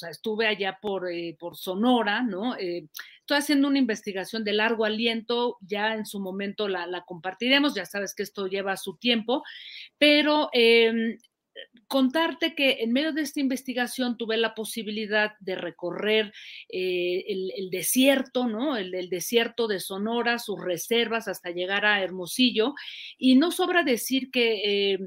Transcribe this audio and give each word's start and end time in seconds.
Sea, 0.00 0.10
estuve 0.10 0.46
allá 0.46 0.78
por, 0.80 1.10
eh, 1.10 1.36
por 1.38 1.56
Sonora, 1.56 2.22
¿no? 2.22 2.56
Eh, 2.56 2.88
estoy 3.20 3.38
haciendo 3.38 3.68
una 3.68 3.78
investigación 3.78 4.44
de 4.44 4.52
largo 4.52 4.84
aliento, 4.84 5.58
ya 5.60 5.94
en 5.94 6.06
su 6.06 6.20
momento 6.20 6.68
la, 6.68 7.04
compartiremos, 7.06 7.74
ya 7.74 7.86
sabes 7.86 8.14
que 8.14 8.22
esto 8.22 8.46
lleva 8.46 8.76
su 8.76 8.96
tiempo, 8.96 9.42
pero 9.98 10.50
eh, 10.52 11.18
contarte 11.86 12.54
que 12.54 12.78
en 12.80 12.92
medio 12.92 13.12
de 13.12 13.22
esta 13.22 13.40
investigación 13.40 14.16
tuve 14.16 14.36
la 14.36 14.54
posibilidad 14.54 15.32
de 15.40 15.56
recorrer 15.56 16.32
eh, 16.68 17.24
el, 17.26 17.70
desierto, 17.70 18.46
¿no? 18.46 18.76
El, 18.76 19.08
desierto 19.08 19.66
de 19.66 19.80
Sonora, 19.80 20.38
sus 20.38 20.62
reservas 20.62 21.28
hasta 21.28 21.50
llegar 21.50 21.84
a 21.84 22.02
Hermosillo. 22.02 22.74
Y 23.18 23.36
no 23.36 23.50
sobra 23.50 23.82
decir 23.82 24.30
que, 24.30 24.92
eh, 24.92 24.98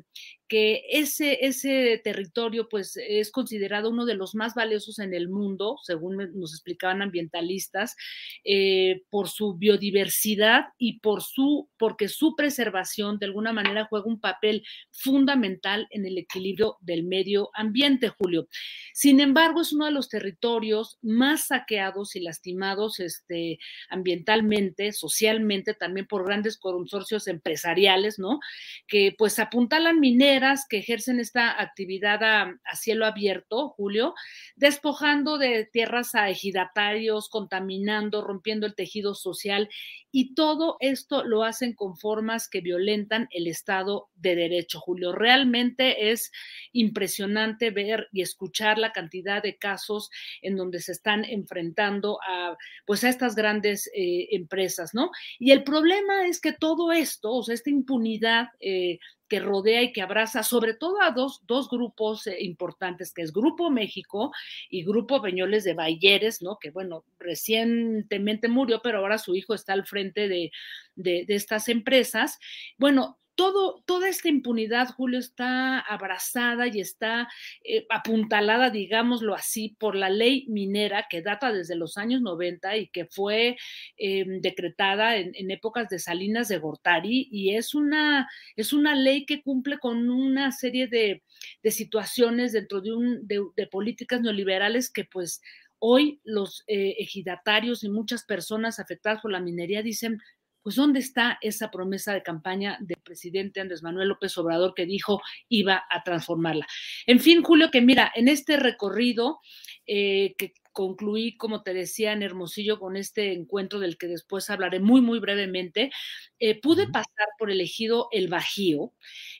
que 0.53 0.85
ese, 0.87 1.47
ese 1.47 1.99
territorio 2.03 2.69
pues 2.69 2.95
es 2.95 3.31
considerado 3.31 3.89
uno 3.89 4.05
de 4.05 4.13
los 4.13 4.35
más 4.35 4.53
valiosos 4.53 4.99
en 4.99 5.15
el 5.15 5.27
mundo, 5.27 5.77
según 5.81 6.17
nos 6.35 6.53
explicaban 6.53 7.01
ambientalistas, 7.01 7.95
eh, 8.43 9.01
por 9.09 9.29
su 9.29 9.55
biodiversidad 9.55 10.65
y 10.77 10.99
por 10.99 11.23
su, 11.23 11.71
porque 11.79 12.07
su 12.07 12.35
preservación 12.35 13.17
de 13.17 13.25
alguna 13.25 13.51
manera 13.51 13.87
juega 13.89 14.05
un 14.05 14.19
papel 14.19 14.63
fundamental 14.91 15.87
en 15.89 16.05
el 16.05 16.19
equilibrio 16.19 16.77
del 16.81 17.03
medio 17.03 17.49
ambiente, 17.55 18.09
Julio. 18.09 18.47
Sin 18.93 19.21
embargo, 19.21 19.61
es 19.61 19.73
uno 19.73 19.85
de 19.85 19.91
los 19.91 20.07
territorios 20.07 20.99
más 21.01 21.47
saqueados 21.47 22.15
y 22.15 22.19
lastimados 22.19 22.99
este, 22.99 23.57
ambientalmente, 23.89 24.91
socialmente, 24.91 25.73
también 25.73 26.05
por 26.05 26.27
grandes 26.27 26.59
consorcios 26.59 27.27
empresariales, 27.27 28.19
¿no? 28.19 28.39
Que 28.85 29.15
pues 29.17 29.39
apuntalan 29.39 29.99
mineras 29.99 30.42
que 30.67 30.77
ejercen 30.77 31.19
esta 31.19 31.61
actividad 31.61 32.23
a, 32.23 32.75
cielo 32.75 33.05
abierto, 33.05 33.69
Julio, 33.69 34.13
despojando 34.55 35.37
de 35.37 35.65
tierras 35.65 36.15
a 36.15 36.29
ejidatarios, 36.29 37.29
contaminando, 37.29 38.21
rompiendo 38.21 38.65
el 38.65 38.75
tejido 38.75 39.15
social 39.15 39.69
y 40.11 40.35
todo 40.35 40.77
esto 40.79 41.23
lo 41.23 41.43
hacen 41.43 41.73
con 41.73 41.97
formas 41.97 42.47
que 42.47 42.61
violentan 42.61 43.27
el 43.31 43.47
Estado 43.47 44.09
de 44.15 44.35
Derecho, 44.35 44.79
Julio. 44.79 45.11
Realmente 45.11 46.11
es 46.11 46.31
impresionante 46.71 47.71
ver 47.71 48.09
y 48.11 48.21
escuchar 48.21 48.77
la 48.77 48.91
cantidad 48.91 49.41
de 49.41 49.57
casos 49.57 50.11
en 50.43 50.55
donde 50.55 50.81
se 50.81 50.91
están 50.91 51.25
enfrentando 51.25 52.19
a, 52.27 52.55
pues, 52.85 53.03
a 53.03 53.09
estas 53.09 53.35
grandes 53.35 53.89
eh, 53.95 54.27
empresas, 54.31 54.93
¿no? 54.93 55.09
Y 55.39 55.51
el 55.51 55.63
problema 55.63 56.27
es 56.27 56.39
que 56.39 56.53
todo 56.53 56.91
esto, 56.91 57.31
o 57.31 57.43
sea, 57.43 57.55
esta 57.55 57.71
impunidad 57.71 58.49
eh, 58.59 58.99
que 59.27 59.39
rodea 59.39 59.81
y 59.81 59.93
que 59.93 60.01
abraza 60.01 60.43
sobre 60.43 60.73
todo 60.73 61.01
a 61.01 61.11
dos, 61.11 61.41
dos 61.47 61.69
grupos 61.69 62.27
eh, 62.27 62.37
importantes, 62.41 63.13
que 63.13 63.21
es 63.21 63.31
Grupo 63.31 63.69
México 63.69 64.31
y 64.69 64.83
Grupo 64.83 65.21
Peñoles 65.21 65.63
de 65.63 65.73
Bayeres, 65.73 66.41
¿no? 66.41 66.57
Que 66.59 66.71
bueno, 66.71 67.05
recientemente 67.19 68.47
murió, 68.47 68.81
pero 68.81 68.99
ahora 68.99 69.17
su 69.17 69.35
hijo 69.35 69.53
está 69.53 69.73
al 69.73 69.85
frente 69.85 70.27
de, 70.27 70.51
de 70.95 71.25
estas 71.29 71.69
empresas. 71.69 72.39
Bueno, 72.77 73.17
todo, 73.35 73.83
toda 73.85 74.09
esta 74.09 74.29
impunidad, 74.29 74.89
Julio, 74.89 75.19
está 75.19 75.79
abrazada 75.79 76.67
y 76.67 76.79
está 76.79 77.27
eh, 77.63 77.85
apuntalada, 77.89 78.69
digámoslo 78.69 79.33
así, 79.33 79.75
por 79.79 79.95
la 79.95 80.09
ley 80.09 80.45
minera 80.49 81.07
que 81.09 81.21
data 81.21 81.51
desde 81.51 81.75
los 81.75 81.97
años 81.97 82.21
90 82.21 82.77
y 82.77 82.87
que 82.87 83.05
fue 83.05 83.57
eh, 83.97 84.25
decretada 84.41 85.17
en, 85.17 85.51
épocas 85.51 85.89
de 85.89 85.99
Salinas 85.99 86.47
de 86.47 86.57
Gortari 86.57 87.27
y 87.31 87.55
es 87.55 87.75
una, 87.75 88.29
es 88.55 88.73
una 88.73 88.95
ley 88.95 89.25
que 89.25 89.41
cumple 89.41 89.77
con 89.77 90.09
una 90.09 90.51
serie 90.51 90.87
de, 90.87 91.23
de 91.61 91.71
situaciones 91.71 92.53
dentro 92.53 92.81
de, 92.81 92.93
un, 92.93 93.27
de 93.27 93.67
políticas 93.67 94.21
neoliberales 94.21 94.91
que 94.91 95.05
pues 95.05 95.41
hoy 95.85 96.21
los 96.23 96.63
eh, 96.67 96.95
ejidatarios 96.97 97.83
y 97.83 97.89
muchas 97.89 98.23
personas 98.23 98.79
afectadas 98.79 99.21
por 99.21 99.33
la 99.33 99.41
minería 99.41 99.83
dicen, 99.83 100.17
pues 100.63 100.75
¿dónde 100.75 100.99
está 100.99 101.37
esa 101.41 101.69
promesa 101.69 102.13
de 102.13 102.23
campaña 102.23 102.77
del 102.81 102.97
presidente 103.03 103.59
Andrés 103.59 103.83
Manuel 103.83 104.07
López 104.07 104.37
Obrador 104.37 104.73
que 104.73 104.85
dijo 104.85 105.21
iba 105.49 105.83
a 105.89 106.03
transformarla? 106.03 106.65
En 107.05 107.19
fin, 107.19 107.43
Julio, 107.43 107.69
que 107.69 107.81
mira, 107.81 108.11
en 108.15 108.27
este 108.27 108.57
recorrido 108.57 109.39
eh, 109.85 110.33
que 110.37 110.53
concluí, 110.71 111.37
como 111.37 111.61
te 111.61 111.73
decía, 111.73 112.13
en 112.13 112.23
Hermosillo 112.23 112.79
con 112.79 112.95
este 112.97 113.33
encuentro 113.33 113.79
del 113.79 113.97
que 113.97 114.07
después 114.07 114.49
hablaré 114.49 114.79
muy, 114.79 115.01
muy 115.01 115.19
brevemente, 115.19 115.91
eh, 116.39 116.59
pude 116.59 116.87
pasar 116.87 117.27
por 117.37 117.51
el 117.51 117.61
ejido 117.61 118.07
El 118.11 118.29
Bajío, 118.29 118.93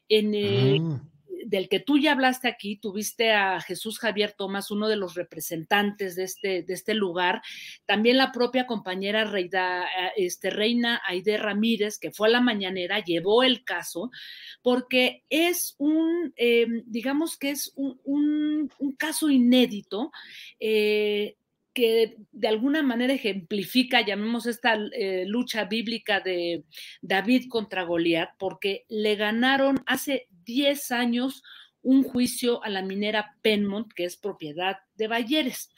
en... 0.10 0.36
Eh, 0.36 0.80
ah 0.82 1.13
del 1.46 1.70
que 1.70 1.80
tú 1.80 1.98
ya 1.98 2.14
hablaste 2.14 2.48
aquí, 2.48 2.78
tuviste 2.78 3.32
a 3.32 3.62
Jesús 3.62 4.00
Javier 4.00 4.34
Tomás, 4.34 4.72
uno 4.72 4.88
de 4.88 4.96
los 4.96 5.16
representantes 5.16 6.16
de 6.16 6.24
este, 6.24 6.64
de 6.64 6.74
este 6.74 6.94
lugar, 6.94 7.42
también 7.86 8.18
la 8.18 8.32
propia 8.32 8.66
compañera 8.66 9.26
Reida, 9.26 9.86
este, 10.16 10.50
Reina 10.50 11.02
Aide 11.08 11.38
Ramírez, 11.38 11.98
que 12.00 12.12
fue 12.12 12.28
a 12.28 12.32
la 12.32 12.42
mañanera, 12.42 13.04
llevó 13.04 13.44
el 13.44 13.64
caso, 13.64 14.12
porque 14.62 15.24
es 15.30 15.76
un, 15.78 16.34
eh, 16.36 16.68
digamos 16.86 17.38
que 17.38 17.52
es 17.52 17.72
un, 17.76 18.00
un, 18.04 18.70
caso 18.98 19.30
inédito. 19.30 20.12
Eh, 20.60 21.36
que 21.74 22.18
de 22.32 22.48
alguna 22.48 22.84
manera 22.84 23.14
ejemplifica, 23.14 24.06
llamemos 24.06 24.46
esta 24.46 24.76
eh, 24.76 25.26
lucha 25.26 25.66
bíblica 25.66 26.20
de 26.20 26.66
David 27.02 27.50
contra 27.50 27.84
Goliat, 27.84 28.30
porque 28.38 28.86
le 28.90 29.16
ganaron 29.16 29.84
hace 29.88 30.28
10 30.46 30.92
años 30.92 31.44
un 31.82 32.04
juicio 32.04 32.64
a 32.64 32.70
la 32.70 32.82
minera 32.82 33.36
Penmont, 33.42 33.92
que 33.94 34.06
es 34.06 34.18
propiedad 34.18 34.78
de 34.96 35.08
Bayeres. 35.08 35.70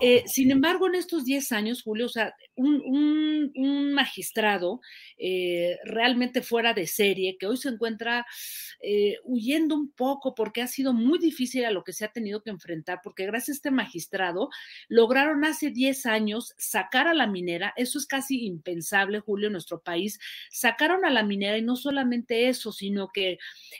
Eh, 0.00 0.24
sin 0.26 0.50
embargo, 0.50 0.88
en 0.88 0.96
estos 0.96 1.24
10 1.24 1.52
años, 1.52 1.82
Julio, 1.82 2.06
o 2.06 2.08
sea, 2.08 2.34
un, 2.56 2.82
un, 2.84 3.52
un 3.54 3.92
magistrado 3.92 4.80
eh, 5.18 5.76
realmente 5.84 6.42
fuera 6.42 6.74
de 6.74 6.86
serie, 6.86 7.36
que 7.38 7.46
hoy 7.46 7.56
se 7.56 7.68
encuentra 7.68 8.26
eh, 8.80 9.16
huyendo 9.24 9.74
un 9.74 9.90
poco 9.90 10.34
porque 10.34 10.62
ha 10.62 10.66
sido 10.66 10.92
muy 10.92 11.18
difícil 11.18 11.64
a 11.64 11.70
lo 11.70 11.84
que 11.84 11.92
se 11.92 12.04
ha 12.04 12.12
tenido 12.12 12.42
que 12.42 12.50
enfrentar, 12.50 13.00
porque 13.02 13.26
gracias 13.26 13.56
a 13.56 13.58
este 13.58 13.70
magistrado 13.70 14.50
lograron 14.88 15.44
hace 15.44 15.70
10 15.70 16.06
años 16.06 16.54
sacar 16.58 17.06
a 17.06 17.14
la 17.14 17.26
minera, 17.26 17.72
eso 17.76 17.98
es 17.98 18.06
casi 18.06 18.44
impensable, 18.44 19.20
Julio, 19.20 19.48
en 19.48 19.52
nuestro 19.52 19.80
país, 19.80 20.18
sacaron 20.50 21.04
a 21.04 21.10
la 21.10 21.22
minera 21.22 21.58
y 21.58 21.62
no 21.62 21.76
solamente 21.76 22.48
eso, 22.48 22.72
sino 22.72 23.10
que 23.12 23.38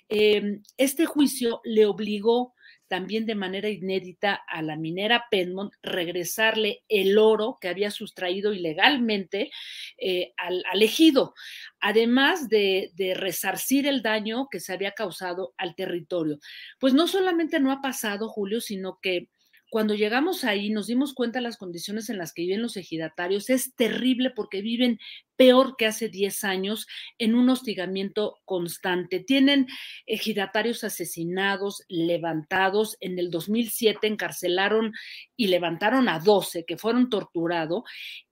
eh, 0.08 0.60
este 0.76 1.06
juicio 1.06 1.60
le 1.64 1.86
obligó 1.86 2.54
también 2.88 3.26
de 3.26 3.34
manera 3.34 3.68
inédita 3.68 4.34
a 4.34 4.62
la 4.62 4.76
minera 4.76 5.26
Penmont 5.30 5.72
regresarle 5.82 6.82
el 6.88 7.18
oro 7.18 7.58
que 7.60 7.68
había 7.68 7.90
sustraído 7.90 8.52
ilegalmente 8.52 9.50
eh, 9.98 10.32
al, 10.36 10.82
ejido, 10.82 11.34
además 11.80 12.48
de, 12.48 12.92
de, 12.94 13.14
resarcir 13.14 13.86
el 13.86 14.02
daño 14.02 14.48
que 14.50 14.60
se 14.60 14.72
había 14.72 14.92
causado 14.92 15.54
al 15.56 15.74
territorio. 15.74 16.38
Pues 16.78 16.94
no 16.94 17.06
solamente 17.06 17.60
no 17.60 17.72
ha 17.72 17.80
pasado, 17.80 18.28
Julio, 18.28 18.60
sino 18.60 18.98
que 19.00 19.28
cuando 19.74 19.96
llegamos 19.96 20.44
ahí 20.44 20.70
nos 20.70 20.86
dimos 20.86 21.14
cuenta 21.14 21.40
de 21.40 21.42
las 21.42 21.56
condiciones 21.56 22.08
en 22.08 22.16
las 22.16 22.32
que 22.32 22.42
viven 22.42 22.62
los 22.62 22.76
ejidatarios. 22.76 23.50
Es 23.50 23.74
terrible 23.74 24.30
porque 24.30 24.60
viven 24.60 25.00
peor 25.34 25.74
que 25.76 25.86
hace 25.86 26.08
10 26.08 26.44
años 26.44 26.86
en 27.18 27.34
un 27.34 27.50
hostigamiento 27.50 28.36
constante. 28.44 29.18
Tienen 29.18 29.66
ejidatarios 30.06 30.84
asesinados, 30.84 31.82
levantados. 31.88 32.96
En 33.00 33.18
el 33.18 33.32
2007 33.32 34.06
encarcelaron 34.06 34.92
y 35.36 35.48
levantaron 35.48 36.08
a 36.08 36.20
12 36.20 36.64
que 36.64 36.78
fueron 36.78 37.10
torturados 37.10 37.82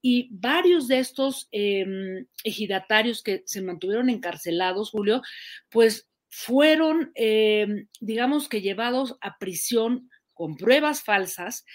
y 0.01 0.29
varios 0.31 0.87
de 0.87 0.99
estos 0.99 1.49
em, 1.51 2.25
ejidatarios 2.45 3.21
que 3.21 3.43
se 3.45 3.61
mantuvieron 3.61 4.09
encarcelados, 4.09 4.91
Julio, 4.91 5.21
pues 5.69 6.07
fueron, 6.29 7.11
em, 7.15 7.89
digamos 7.99 8.47
que 8.47 8.61
llevados 8.61 9.17
a 9.19 9.37
prisión 9.39 10.09
con 10.33 10.55
pruebas 10.55 11.03
falsas 11.03 11.65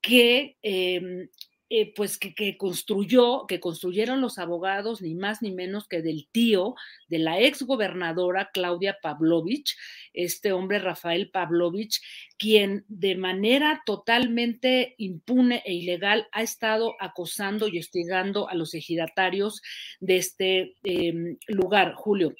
que 0.00 0.56
em, 0.62 1.28
eh, 1.72 1.94
pues 1.94 2.18
que, 2.18 2.56
construyó, 2.56 3.46
que 3.46 3.60
construyeron 3.60 4.20
los 4.20 4.38
abogados, 4.38 5.02
ni 5.02 5.14
más 5.14 5.40
ni 5.40 5.52
menos 5.52 5.86
que 5.86 6.02
del 6.02 6.26
tío 6.32 6.74
de 7.06 7.20
la 7.20 7.38
ex 7.38 7.62
gobernadora 7.62 8.50
Claudia 8.52 8.98
Pavlovich, 9.00 9.76
este 10.12 10.50
hombre 10.50 10.80
Rafael 10.80 11.30
Pavlovich, 11.30 12.00
quien 12.36 12.84
de 12.88 13.14
manera 13.14 13.84
totalmente 13.86 14.96
impune 14.98 15.62
e 15.64 15.74
ilegal 15.74 16.26
ha 16.32 16.42
estado 16.42 16.96
acosando 16.98 17.68
y 17.68 17.78
hostigando 17.78 18.48
a 18.48 18.56
los 18.56 18.74
ejidatarios 18.74 19.62
de 20.00 20.16
este 20.16 20.74
em, 20.82 21.36
lugar, 21.46 21.94
Julio. 21.94 22.34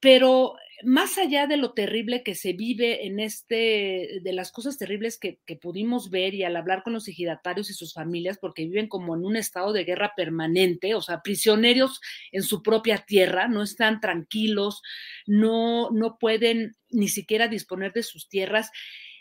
Pero 0.00 0.56
más 0.82 1.16
allá 1.16 1.46
de 1.46 1.56
lo 1.56 1.72
terrible 1.72 2.22
que 2.22 2.34
se 2.34 2.52
vive 2.52 3.06
en 3.06 3.18
este, 3.18 4.20
de 4.22 4.32
las 4.32 4.52
cosas 4.52 4.76
terribles 4.76 5.18
que, 5.18 5.40
pudimos 5.60 6.10
ver 6.10 6.34
y 6.34 6.44
al 6.44 6.56
hablar 6.56 6.82
con 6.82 6.92
los 6.92 7.08
ejidatarios 7.08 7.70
y 7.70 7.74
sus 7.74 7.94
familias, 7.94 8.38
porque 8.38 8.64
viven 8.64 8.88
como 8.88 9.16
en 9.16 9.24
un 9.24 9.36
estado 9.36 9.72
de 9.72 9.84
guerra 9.84 10.12
permanente, 10.16 10.94
o 10.94 11.00
sea, 11.00 11.22
prisioneros 11.22 12.00
en 12.30 12.42
su 12.42 12.62
propia 12.62 12.98
tierra, 12.98 13.48
no 13.48 13.62
están 13.62 14.00
tranquilos, 14.00 14.82
no, 15.26 15.90
no 15.90 16.18
pueden 16.18 16.76
ni 16.90 17.08
siquiera 17.08 17.48
disponer 17.48 17.92
de 17.92 18.02
sus 18.02 18.28
tierras. 18.28 18.70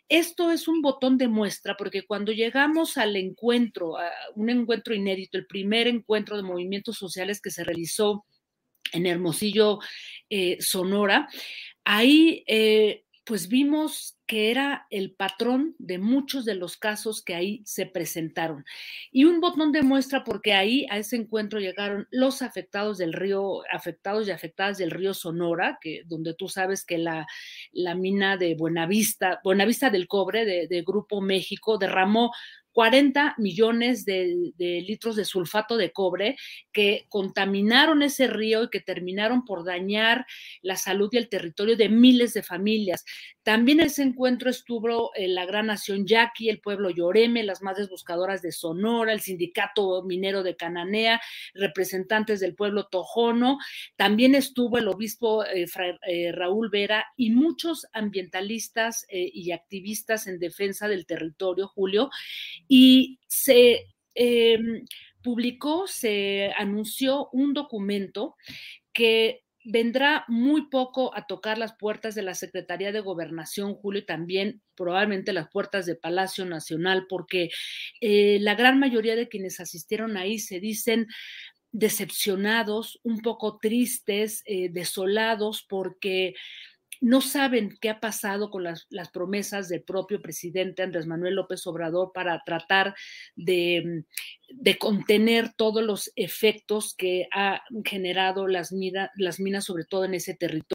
Esto 0.10 0.52
es 0.52 0.68
un 0.68 0.82
botón 0.82 1.18
de 1.18 1.28
muestra 1.28 1.78
porque 1.78 2.06
cuando 2.06 2.32
llegamos 2.32 2.98
al 2.98 3.16
encuentro, 3.16 3.98
a 3.98 4.12
un 4.36 4.50
encuentro 4.50 4.94
inédito, 4.94 5.38
el 5.38 5.48
primer 5.48 5.88
encuentro 5.88 6.36
de 6.36 6.44
movimientos 6.44 6.98
sociales 6.98 7.42
que 7.42 7.50
se 7.50 7.64
realizó 7.64 8.26
en 8.96 9.06
Hermosillo, 9.06 9.80
eh, 10.30 10.58
Sonora, 10.60 11.28
ahí 11.84 12.44
eh, 12.48 13.06
pues 13.24 13.48
vimos 13.48 14.15
que 14.26 14.50
era 14.50 14.88
el 14.90 15.12
patrón 15.12 15.76
de 15.78 16.00
muchos 16.00 16.46
de 16.46 16.56
los 16.56 16.78
casos 16.78 17.22
que 17.22 17.36
ahí 17.36 17.62
se 17.66 17.86
presentaron. 17.86 18.66
Y 19.12 19.26
un 19.26 19.40
botón 19.40 19.72
de 19.72 19.84
muestra 19.84 20.24
porque 20.24 20.54
ahí 20.54 20.88
a 20.90 20.98
ese 20.98 21.16
encuentro 21.16 21.60
llegaron 21.60 22.08
los 22.12 22.42
afectados 22.42 22.98
del 22.98 23.14
río, 23.14 23.62
afectados 23.72 24.28
y 24.28 24.32
afectadas 24.32 24.78
del 24.78 24.92
río 24.92 25.14
Sonora, 25.14 25.78
que 25.80 26.04
donde 26.06 26.34
tú 26.34 26.48
sabes 26.48 26.86
que 26.86 26.98
la, 26.98 27.28
la 27.72 27.96
mina 27.96 28.38
de 28.38 28.56
Buenavista, 28.56 29.40
Buenavista 29.44 29.90
del 29.90 30.08
Cobre 30.08 30.46
de, 30.46 30.68
de 30.68 30.82
Grupo 30.82 31.22
México 31.22 31.78
derramó 31.78 32.32
40 32.76 33.36
millones 33.38 34.04
de, 34.04 34.52
litros 34.58 35.16
de 35.16 35.24
sulfato 35.24 35.78
de 35.78 35.94
cobre 35.94 36.36
que 36.74 37.06
contaminaron 37.08 38.04
ese 38.04 38.28
río 38.28 38.64
y 38.64 38.70
que 38.70 38.82
terminaron 38.82 39.46
por 39.46 39.64
dañar 39.64 40.26
la 40.62 40.76
salud 40.76 41.08
y 41.14 41.18
el 41.18 41.30
territorio 41.30 41.78
de 41.78 41.88
miles 41.88 42.34
de 42.34 42.44
familias. 42.44 43.06
También 43.44 43.80
ese 43.80 44.02
encuentro 44.16 44.50
estuvo 44.50 45.14
eh, 45.14 45.28
la 45.28 45.46
Gran 45.46 45.68
Nación 45.68 46.08
Yaqui, 46.08 46.50
el 46.50 46.62
pueblo 46.62 46.90
Lloreme, 46.90 47.44
las 47.44 47.62
madres 47.62 47.90
buscadoras 47.90 48.42
de 48.42 48.54
Sonora, 48.54 49.12
el 49.12 49.20
sindicato 49.20 50.02
minero 50.04 50.42
de 50.42 50.56
Cananea, 50.56 51.22
representantes 51.54 52.40
del 52.40 52.56
pueblo 52.56 52.88
Tojono. 52.88 53.58
También 53.98 54.36
estuvo 54.36 54.78
el 54.78 54.88
obispo 54.88 55.44
eh, 55.44 55.66
eh, 56.08 56.32
Raúl 56.32 56.70
Vera 56.70 57.06
y 57.18 57.32
muchos 57.32 57.88
ambientalistas 57.92 59.06
y 59.10 59.52
activistas 59.52 60.28
en 60.28 60.40
defensa 60.40 60.88
del 60.88 61.06
territorio, 61.06 61.68
Julio 61.68 62.10
y 62.68 63.20
se 63.28 63.88
em, 64.14 64.86
publicó, 65.22 65.88
se 65.88 66.52
anunció 66.58 67.30
un 67.32 67.54
documento 67.54 68.36
que 68.94 69.45
vendrá 69.66 70.24
muy 70.28 70.70
poco 70.70 71.16
a 71.16 71.26
tocar 71.26 71.58
las 71.58 71.76
puertas 71.76 72.16
de 72.16 72.22
la 72.22 72.36
Secretaría 72.36 72.92
de 72.92 73.00
Gobernación, 73.00 73.74
Julio, 73.74 74.02
y 74.02 74.06
también 74.06 74.62
probablemente 74.76 75.34
las 75.34 75.50
puertas 75.50 75.86
de 75.86 75.96
Palacio 75.96 76.46
Nacional, 76.46 77.08
porque 77.10 77.50
eh, 78.00 78.38
la 78.42 78.56
gran 78.56 78.80
mayoría 78.80 79.16
de 79.16 79.28
quienes 79.28 79.60
asistieron 79.60 80.18
ahí 80.18 80.40
se 80.40 80.60
dicen 80.60 81.08
decepcionados, 81.72 83.00
un 83.04 83.20
poco 83.20 83.58
tristes, 83.62 84.44
eh, 84.46 84.70
desolados, 84.72 85.66
porque 85.68 86.36
no 87.06 87.22
saben 87.22 87.78
qué 87.80 87.92
ha 87.92 88.00
pasado 88.00 88.50
con 88.50 88.64
las, 88.64 88.88
promesas 89.14 89.70
del 89.70 89.84
propio 89.84 90.24
presidente 90.24 90.82
Andrés 90.82 91.06
Manuel 91.06 91.36
López 91.36 91.68
Obrador 91.68 92.12
para 92.16 92.42
tratar 92.44 92.96
de, 93.36 94.06
de 94.50 94.78
contener 94.80 95.54
todos 95.56 95.84
los 95.84 96.12
efectos 96.16 96.96
que 96.98 97.28
ha 97.32 97.62
generado 97.84 98.48
las 98.48 98.72
minas, 98.72 99.12
sobre 99.64 99.86
todo 99.86 100.06
en 100.06 100.16
ese 100.16 100.34
territorio. 100.34 100.75